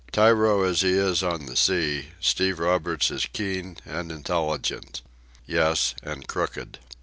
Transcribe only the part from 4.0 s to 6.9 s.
intelligent... yes, and crooked.